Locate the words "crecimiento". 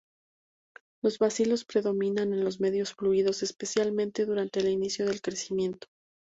5.21-5.87